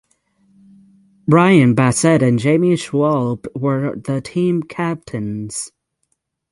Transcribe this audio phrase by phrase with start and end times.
[1.27, 5.71] Brian Bassett and Jamie Schwalbe were the team captains.